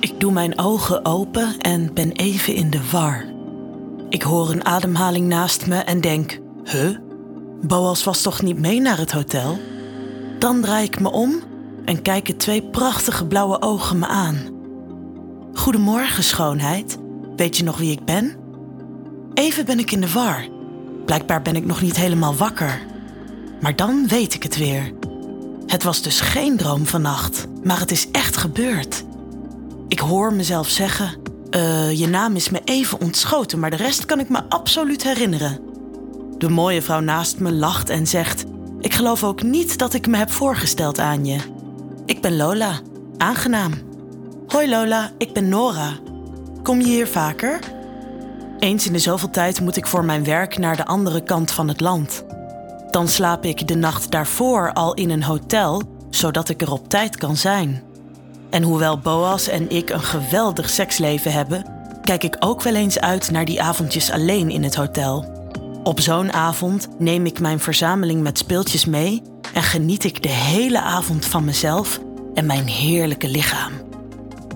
[0.00, 3.24] Ik doe mijn ogen open en ben even in de war.
[4.08, 6.96] Ik hoor een ademhaling naast me en denk: Huh?
[7.62, 9.58] Boas was toch niet mee naar het hotel?
[10.38, 11.42] Dan draai ik me om
[11.84, 14.38] en kijken twee prachtige blauwe ogen me aan.
[15.54, 16.98] Goedemorgen, schoonheid.
[17.36, 18.36] Weet je nog wie ik ben?
[19.34, 20.48] Even ben ik in de war.
[21.04, 22.80] Blijkbaar ben ik nog niet helemaal wakker.
[23.60, 24.92] Maar dan weet ik het weer.
[25.66, 29.04] Het was dus geen droom vannacht, maar het is echt gebeurd.
[29.90, 31.14] Ik hoor mezelf zeggen:
[31.50, 35.60] uh, Je naam is me even ontschoten, maar de rest kan ik me absoluut herinneren.
[36.38, 38.44] De mooie vrouw naast me lacht en zegt:
[38.80, 41.38] Ik geloof ook niet dat ik me heb voorgesteld aan je.
[42.06, 42.80] Ik ben Lola.
[43.16, 43.72] Aangenaam.
[44.46, 45.98] Hoi Lola, ik ben Nora.
[46.62, 47.58] Kom je hier vaker?
[48.58, 51.68] Eens in de zoveel tijd moet ik voor mijn werk naar de andere kant van
[51.68, 52.24] het land.
[52.90, 57.16] Dan slaap ik de nacht daarvoor al in een hotel, zodat ik er op tijd
[57.16, 57.82] kan zijn.
[58.50, 61.64] En hoewel Boas en ik een geweldig seksleven hebben,
[62.02, 65.38] kijk ik ook wel eens uit naar die avondjes alleen in het hotel.
[65.82, 69.22] Op zo'n avond neem ik mijn verzameling met speeltjes mee
[69.54, 72.00] en geniet ik de hele avond van mezelf
[72.34, 73.72] en mijn heerlijke lichaam.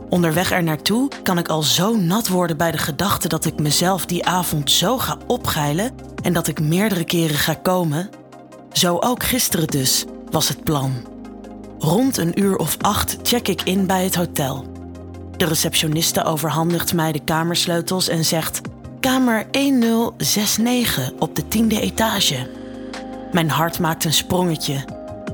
[0.09, 4.07] Onderweg er naartoe kan ik al zo nat worden bij de gedachte dat ik mezelf
[4.07, 8.11] die avond zo ga opgeilen en dat ik meerdere keren ga komen.
[8.73, 11.14] Zo ook gisteren dus, was het plan.
[11.85, 14.65] Rond een uur of acht check ik in bij het hotel.
[15.37, 18.61] De receptioniste overhandigt mij de kamersleutels en zegt:
[19.01, 22.51] Kamer 1069 op de tiende etage.
[23.33, 24.85] Mijn hart maakt een sprongetje.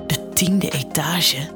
[0.06, 1.48] De tiende etage?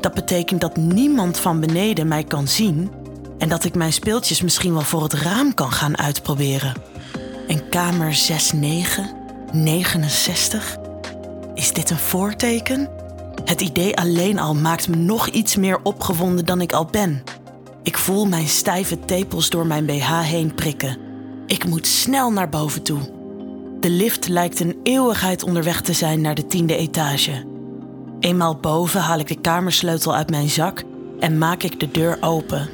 [0.00, 2.90] Dat betekent dat niemand van beneden mij kan zien
[3.38, 6.74] en dat ik mijn speeltjes misschien wel voor het raam kan gaan uitproberen.
[7.48, 10.76] En kamer 6969?
[11.54, 12.95] Is dit een voorteken?
[13.46, 17.22] Het idee alleen al maakt me nog iets meer opgewonden dan ik al ben.
[17.82, 20.98] Ik voel mijn stijve tepels door mijn BH heen prikken.
[21.46, 22.98] Ik moet snel naar boven toe.
[23.80, 27.44] De lift lijkt een eeuwigheid onderweg te zijn naar de tiende etage.
[28.20, 30.82] Eenmaal boven haal ik de kamersleutel uit mijn zak
[31.20, 32.68] en maak ik de deur open.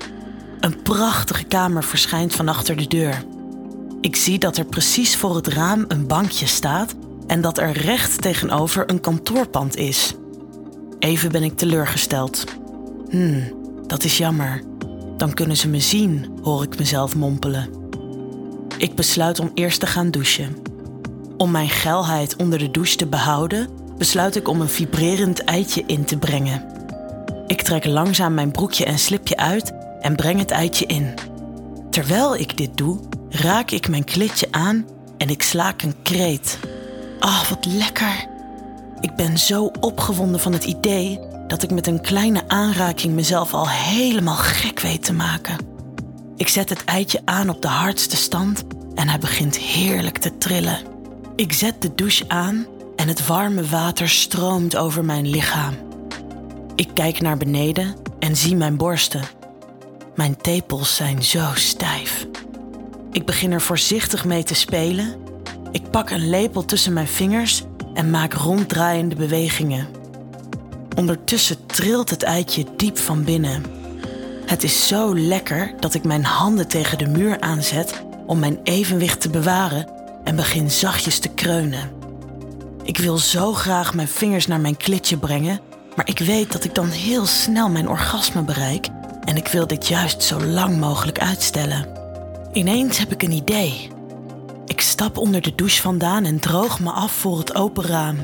[0.61, 3.25] Een prachtige kamer verschijnt van achter de deur.
[4.01, 6.95] Ik zie dat er precies voor het raam een bankje staat
[7.27, 10.15] en dat er recht tegenover een kantoorpand is.
[11.03, 12.45] Even ben ik teleurgesteld.
[13.11, 13.53] Hmm,
[13.87, 14.63] dat is jammer.
[15.17, 17.69] Dan kunnen ze me zien, hoor ik mezelf mompelen.
[18.79, 20.57] Ik besluit om eerst te gaan douchen.
[21.37, 23.69] Om mijn geilheid onder de douche te behouden,
[23.99, 26.65] besluit ik om een vibrerend eitje in te brengen.
[27.47, 31.15] Ik trek langzaam mijn broekje en slipje uit en breng het eitje in.
[31.91, 34.87] Terwijl ik dit doe, raak ik mijn klitje aan
[35.19, 36.59] en ik slaak een kreet.
[37.19, 38.32] Ah, wat lekker!
[39.03, 43.69] Ik ben zo opgewonden van het idee dat ik met een kleine aanraking mezelf al
[43.69, 45.57] helemaal gek weet te maken.
[46.37, 48.65] Ik zet het eitje aan op de hardste stand
[48.95, 50.79] en hij begint heerlijk te trillen.
[51.37, 55.75] Ik zet de douche aan en het warme water stroomt over mijn lichaam.
[56.75, 59.25] Ik kijk naar beneden en zie mijn borsten.
[60.15, 62.27] Mijn tepels zijn zo stijf.
[63.13, 65.15] Ik begin er voorzichtig mee te spelen.
[65.71, 67.63] Ik pak een lepel tussen mijn vingers
[67.95, 69.87] en maak ronddraaiende bewegingen.
[70.97, 73.63] Ondertussen trilt het eitje diep van binnen.
[74.47, 79.21] Het is zo lekker dat ik mijn handen tegen de muur aanzet om mijn evenwicht
[79.21, 79.87] te bewaren
[80.25, 81.91] en begin zachtjes te kreunen.
[82.83, 85.61] Ik wil zo graag mijn vingers naar mijn klitje brengen,
[85.97, 88.89] maar ik weet dat ik dan heel snel mijn orgasme bereik
[89.25, 91.87] en ik wil dit juist zo lang mogelijk uitstellen.
[92.53, 93.89] Ineens heb ik een idee.
[94.67, 98.17] Ik stap onder de douche vandaan en droog me af voor het open raam.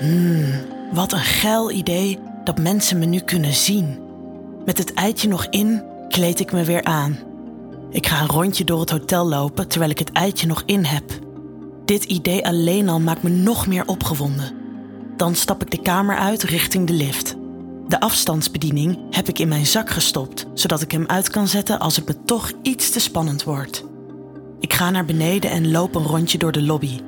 [0.00, 0.44] Hmm,
[0.92, 3.98] wat een geil idee dat mensen me nu kunnen zien.
[4.64, 7.18] Met het eitje nog in, kleed ik me weer aan.
[7.90, 11.04] Ik ga een rondje door het hotel lopen terwijl ik het eitje nog in heb.
[11.84, 14.52] Dit idee alleen al maakt me nog meer opgewonden.
[15.16, 17.36] Dan stap ik de kamer uit richting de lift.
[17.88, 21.96] De afstandsbediening heb ik in mijn zak gestopt, zodat ik hem uit kan zetten als
[21.96, 23.84] het me toch iets te spannend wordt.
[24.60, 27.00] Ik ga naar beneden en loop een rondje door de lobby.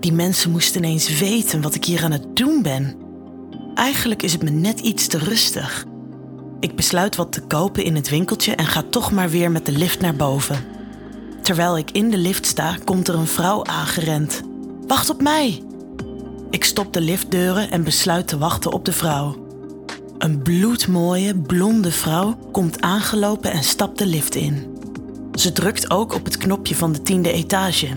[0.00, 2.96] Die mensen moesten ineens weten wat ik hier aan het doen ben.
[3.74, 5.84] Eigenlijk is het me net iets te rustig.
[6.60, 9.72] Ik besluit wat te kopen in het winkeltje en ga toch maar weer met de
[9.72, 10.64] lift naar boven.
[11.42, 14.42] Terwijl ik in de lift sta, komt er een vrouw aangerend.
[14.86, 15.62] Wacht op mij!
[16.50, 19.46] Ik stop de liftdeuren en besluit te wachten op de vrouw.
[20.18, 24.73] Een bloedmooie, blonde vrouw komt aangelopen en stapt de lift in.
[25.34, 27.88] Ze drukt ook op het knopje van de tiende etage.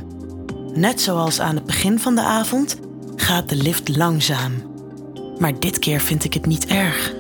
[0.73, 2.77] Net zoals aan het begin van de avond
[3.15, 4.53] gaat de lift langzaam.
[5.39, 7.13] Maar dit keer vind ik het niet erg.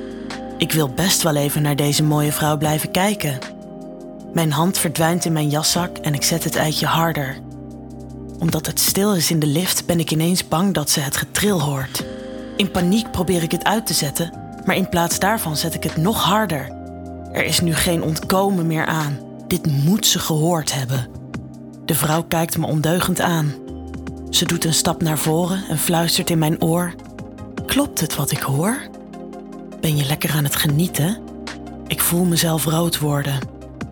[0.57, 3.39] Ik wil best wel even naar deze mooie vrouw blijven kijken.
[4.33, 7.37] Mijn hand verdwijnt in mijn jaszak en ik zet het eitje harder.
[8.39, 11.61] Omdat het stil is in de lift ben ik ineens bang dat ze het getril
[11.61, 12.05] hoort.
[12.55, 14.33] In paniek probeer ik het uit te zetten,
[14.65, 16.71] maar in plaats daarvan zet ik het nog harder.
[17.31, 19.26] Er is nu geen ontkomen meer aan.
[19.47, 21.07] Dit moet ze gehoord hebben.
[21.85, 23.53] De vrouw kijkt me ondeugend aan.
[24.29, 26.93] Ze doet een stap naar voren en fluistert in mijn oor:
[27.65, 28.81] Klopt het wat ik hoor?
[29.79, 31.17] Ben je lekker aan het genieten?
[31.87, 33.39] Ik voel mezelf rood worden.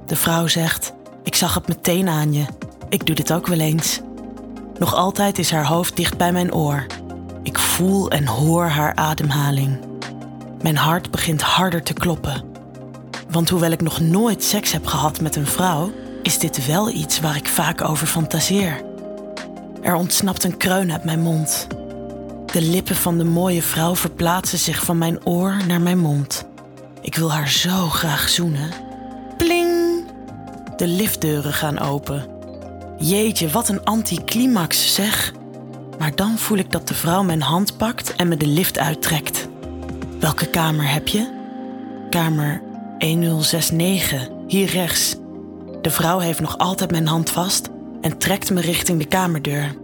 [0.06, 0.94] De vrouw zegt:
[1.24, 2.46] Ik zag het meteen aan je.
[2.90, 4.02] Ik doe dit ook wel eens.
[4.80, 6.86] Nog altijd is haar hoofd dicht bij mijn oor.
[7.44, 9.80] Ik voel en hoor haar ademhaling.
[10.62, 12.55] Mijn hart begint harder te kloppen.
[13.36, 15.92] Want hoewel ik nog nooit seks heb gehad met een vrouw,
[16.22, 18.82] is dit wel iets waar ik vaak over fantaseer.
[19.82, 21.68] Er ontsnapt een kreun uit mijn mond.
[22.52, 26.46] De lippen van de mooie vrouw verplaatsen zich van mijn oor naar mijn mond.
[27.02, 28.70] Ik wil haar zo graag zoenen.
[29.38, 30.06] Pling!
[30.76, 32.26] De liftdeuren gaan open.
[32.98, 35.34] Jeetje, wat een anticlimax zeg.
[36.00, 39.48] Maar dan voel ik dat de vrouw mijn hand pakt en me de lift uittrekt.
[40.20, 41.34] Welke kamer heb je?
[42.10, 42.65] Kamer
[43.06, 45.16] 1069, hier rechts.
[45.82, 47.70] De vrouw heeft nog altijd mijn hand vast
[48.02, 49.76] en trekt me richting de kamerdeur.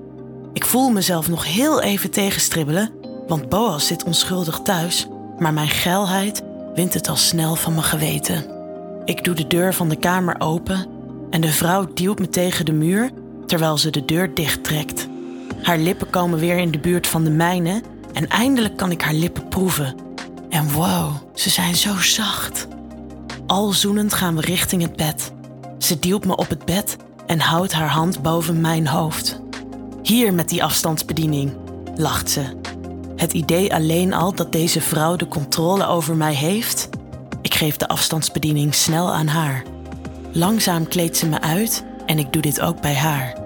[0.53, 2.89] Ik voel mezelf nog heel even tegenstribbelen,
[3.27, 5.07] want Boas zit onschuldig thuis,
[5.37, 8.45] maar mijn geilheid wint het al snel van mijn geweten.
[9.05, 10.85] Ik doe de deur van de kamer open
[11.29, 13.11] en de vrouw duwt me tegen de muur
[13.45, 15.07] terwijl ze de deur dichttrekt.
[15.61, 17.81] Haar lippen komen weer in de buurt van de mijne
[18.13, 19.95] en eindelijk kan ik haar lippen proeven.
[20.49, 22.67] En wow, ze zijn zo zacht.
[23.51, 25.31] Al zoenend gaan we richting het bed.
[25.77, 29.41] Ze duwt me op het bed en houdt haar hand boven mijn hoofd.
[30.01, 31.53] Hier met die afstandsbediening,
[31.95, 32.43] lacht ze.
[33.15, 36.89] Het idee alleen al dat deze vrouw de controle over mij heeft?
[37.41, 39.63] Ik geef de afstandsbediening snel aan haar.
[40.31, 43.37] Langzaam kleedt ze me uit en ik doe dit ook bij haar.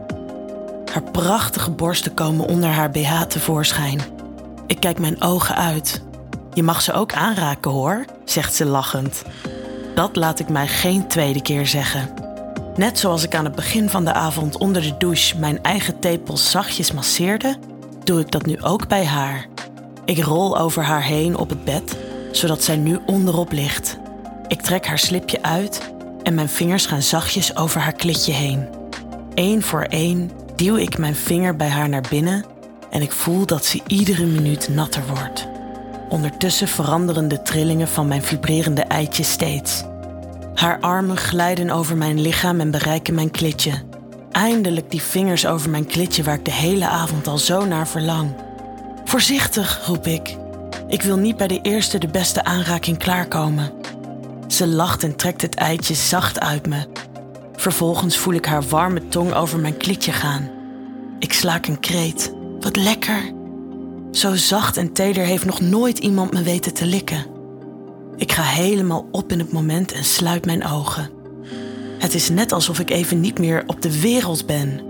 [0.91, 4.01] Haar prachtige borsten komen onder haar BH tevoorschijn.
[4.67, 6.03] Ik kijk mijn ogen uit.
[6.53, 9.23] Je mag ze ook aanraken hoor, zegt ze lachend.
[9.95, 12.09] Dat laat ik mij geen tweede keer zeggen.
[12.75, 16.51] Net zoals ik aan het begin van de avond onder de douche mijn eigen tepels
[16.51, 17.57] zachtjes masseerde,
[18.03, 19.45] doe ik dat nu ook bij haar.
[20.05, 21.97] Ik rol over haar heen op het bed,
[22.31, 23.97] zodat zij nu onderop ligt.
[24.47, 25.93] Ik trek haar slipje uit
[26.23, 28.67] en mijn vingers gaan zachtjes over haar klitje heen.
[29.33, 32.45] Eén voor één duw ik mijn vinger bij haar naar binnen
[32.89, 35.54] en ik voel dat ze iedere minuut natter wordt.
[36.15, 39.83] Ondertussen veranderen de trillingen van mijn vibrerende eitje steeds.
[40.53, 43.71] Haar armen glijden over mijn lichaam en bereiken mijn klitje.
[44.31, 48.35] Eindelijk die vingers over mijn klitje waar ik de hele avond al zo naar verlang.
[49.05, 50.35] Voorzichtig, roep ik.
[50.87, 53.71] Ik wil niet bij de eerste de beste aanraking klaarkomen.
[54.47, 56.87] Ze lacht en trekt het eitje zacht uit me.
[57.55, 60.49] Vervolgens voel ik haar warme tong over mijn klitje gaan.
[61.19, 62.33] Ik slaak een kreet.
[62.59, 63.33] Wat lekker.
[64.15, 67.25] Zo zacht en teder heeft nog nooit iemand me weten te likken.
[68.15, 71.09] Ik ga helemaal op in het moment en sluit mijn ogen.
[71.99, 74.81] Het is net alsof ik even niet meer op de wereld ben.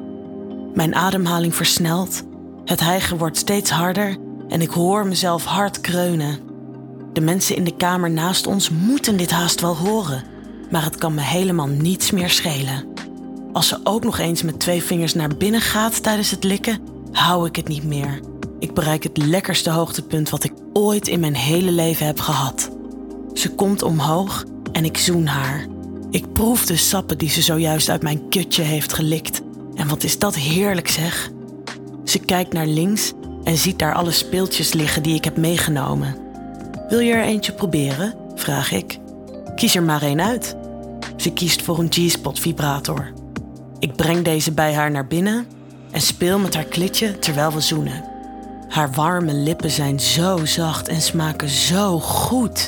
[0.74, 2.24] Mijn ademhaling versnelt,
[2.66, 4.18] het hijgen wordt steeds harder
[4.50, 6.40] en ik hoor mezelf hard kreunen.
[7.14, 10.24] De mensen in de kamer naast ons moeten dit haast wel horen,
[10.72, 12.88] maar het kan me helemaal niets meer schelen.
[13.54, 16.80] Als ze ook nog eens met twee vingers naar binnen gaat tijdens het likken,
[17.12, 18.20] hou ik het niet meer.
[18.66, 22.72] Ik bereik het lekkerste hoogtepunt wat ik ooit in mijn hele leven heb gehad.
[23.34, 25.66] Ze komt omhoog en ik zoen haar.
[26.10, 29.42] Ik proef de sappen die ze zojuist uit mijn kutje heeft gelikt.
[29.76, 31.32] En wat is dat heerlijk zeg.
[32.04, 36.18] Ze kijkt naar links en ziet daar alle speeltjes liggen die ik heb meegenomen.
[36.90, 38.14] Wil je er eentje proberen?
[38.36, 39.00] vraag ik.
[39.56, 40.56] Kies er maar één uit.
[41.16, 43.12] Ze kiest voor een G-spot vibrator.
[43.80, 45.46] Ik breng deze bij haar naar binnen
[45.92, 48.15] en speel met haar klitje terwijl we zoenen.
[48.76, 52.68] Haar warme lippen zijn zo zacht en smaken zo goed.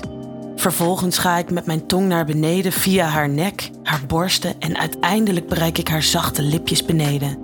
[0.56, 5.48] Vervolgens ga ik met mijn tong naar beneden via haar nek, haar borsten en uiteindelijk
[5.48, 7.38] bereik ik haar zachte lipjes beneden.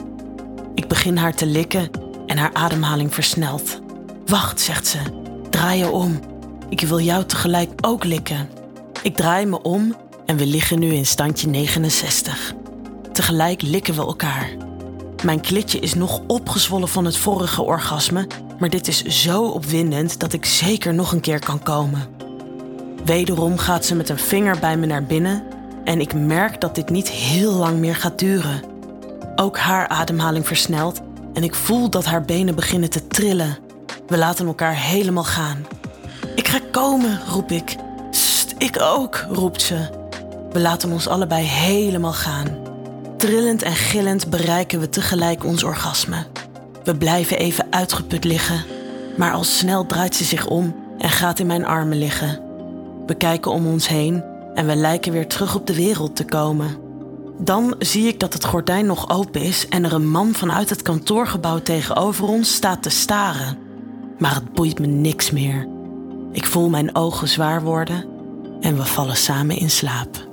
[0.75, 1.89] Ik begin haar te likken
[2.27, 3.82] en haar ademhaling versnelt.
[4.25, 5.00] Wacht, zegt ze,
[5.50, 6.20] draai je om.
[6.70, 8.50] Ik wil jou tegelijk ook likken.
[9.01, 12.53] Ik draai me om en we liggen nu in standje 69.
[13.12, 14.50] Tegelijk likken we elkaar.
[15.24, 18.27] Mijn klitje is nog opgezwollen van het vorige orgasme,
[18.63, 22.08] maar dit is zo opwindend dat ik zeker nog een keer kan komen.
[23.05, 25.43] Wederom gaat ze met een vinger bij me naar binnen
[25.84, 28.62] en ik merk dat dit niet heel lang meer gaat duren.
[29.36, 31.01] Ook haar ademhaling versnelt
[31.34, 33.58] en ik voel dat haar benen beginnen te trillen.
[34.08, 35.65] We laten elkaar helemaal gaan.
[36.36, 37.75] Ik ga komen, roep ik.
[38.58, 39.89] Ik ook, roept ze.
[40.51, 42.58] We laten ons allebei helemaal gaan.
[43.17, 46.25] Trillend en gillend bereiken we tegelijk ons orgasme.
[46.84, 48.66] We blijven even uitgeput liggen,
[49.18, 52.42] maar al snel draait ze zich om en gaat in mijn armen liggen.
[53.06, 54.24] We kijken om ons heen
[54.54, 56.78] en we lijken weer terug op de wereld te komen.
[57.38, 60.82] Dan zie ik dat het gordijn nog open is en er een man vanuit het
[60.82, 63.58] kantoorgebouw tegenover ons staat te staren.
[64.18, 65.68] Maar het boeit me niks meer.
[66.32, 68.06] Ik voel mijn ogen zwaar worden
[68.62, 70.33] en we vallen samen in slaap.